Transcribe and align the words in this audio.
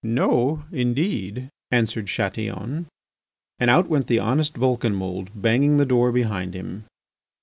"No, 0.03 0.63
indeed," 0.71 1.51
answered 1.69 2.07
Chatillon. 2.07 2.87
And 3.59 3.69
out 3.69 3.87
went 3.87 4.07
the 4.07 4.17
honest 4.17 4.55
Vulcanmould, 4.55 5.29
banging 5.35 5.77
the 5.77 5.85
door 5.85 6.11
behind 6.11 6.55
him. 6.55 6.85